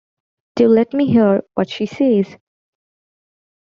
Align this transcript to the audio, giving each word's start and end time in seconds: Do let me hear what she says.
Do 0.55 0.67
let 0.67 0.95
me 0.95 1.05
hear 1.11 1.43
what 1.53 1.69
she 1.69 1.85
says. 1.85 2.35